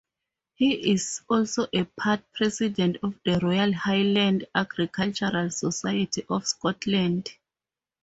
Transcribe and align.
He 0.55 0.91
is 0.93 1.21
also 1.29 1.67
a 1.71 1.83
past 1.85 2.23
President 2.33 2.97
of 3.03 3.13
the 3.23 3.37
Royal 3.39 3.71
Highland 3.71 4.47
Agricultural 4.55 5.51
Society 5.51 6.25
of 6.27 6.47
Scotland. 6.47 7.29